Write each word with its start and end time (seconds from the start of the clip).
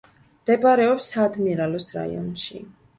მდებარეობს 0.39 1.11
საადმირალოს 1.15 1.95
რაიონში. 2.01 2.67